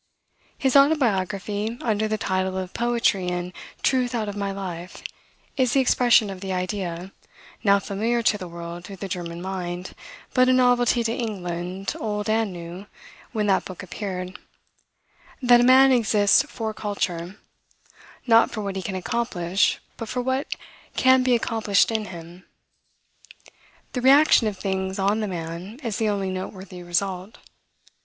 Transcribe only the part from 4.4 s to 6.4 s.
Life," is the expression